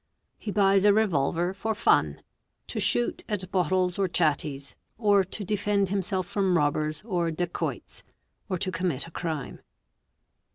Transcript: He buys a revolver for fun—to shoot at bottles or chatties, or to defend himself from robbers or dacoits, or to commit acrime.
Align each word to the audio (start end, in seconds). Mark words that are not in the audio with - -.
He 0.39 0.49
buys 0.49 0.83
a 0.83 0.93
revolver 0.95 1.53
for 1.53 1.75
fun—to 1.75 2.79
shoot 2.79 3.23
at 3.29 3.51
bottles 3.51 3.99
or 3.99 4.07
chatties, 4.07 4.75
or 4.97 5.23
to 5.23 5.43
defend 5.45 5.89
himself 5.89 6.25
from 6.25 6.57
robbers 6.57 7.03
or 7.03 7.29
dacoits, 7.29 8.01
or 8.49 8.57
to 8.57 8.71
commit 8.71 9.03
acrime. 9.05 9.59